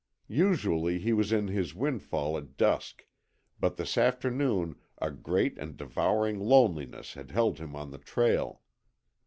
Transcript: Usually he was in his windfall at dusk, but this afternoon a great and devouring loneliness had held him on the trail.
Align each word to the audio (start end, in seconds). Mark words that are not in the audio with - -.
Usually 0.29 0.97
he 0.97 1.13
was 1.13 1.31
in 1.31 1.47
his 1.47 1.75
windfall 1.75 2.35
at 2.35 2.57
dusk, 2.57 3.05
but 3.59 3.77
this 3.77 3.99
afternoon 3.99 4.77
a 4.97 5.11
great 5.11 5.59
and 5.59 5.77
devouring 5.77 6.39
loneliness 6.39 7.13
had 7.13 7.29
held 7.29 7.59
him 7.59 7.75
on 7.75 7.91
the 7.91 7.99
trail. 7.99 8.61